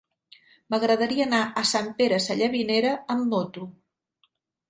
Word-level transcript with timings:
M'agradaria 0.73 1.25
anar 1.27 1.41
a 1.61 1.65
Sant 1.73 1.91
Pere 2.01 2.19
Sallavinera 2.27 2.93
amb 3.17 3.29
moto. 3.35 3.67